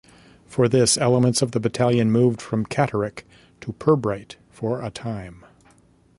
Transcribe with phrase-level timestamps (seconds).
[0.47, 3.23] For this, elements of the battalion moved from Catterick
[3.59, 5.45] to Pirbright for a time.